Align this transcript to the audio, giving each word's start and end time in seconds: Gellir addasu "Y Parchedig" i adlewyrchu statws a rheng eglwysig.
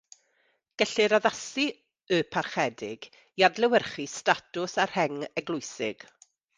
Gellir 0.81 1.13
addasu 1.17 1.65
"Y 2.17 2.19
Parchedig" 2.37 3.07
i 3.43 3.47
adlewyrchu 3.51 4.09
statws 4.19 4.79
a 4.87 4.91
rheng 4.95 5.25
eglwysig. 5.45 6.13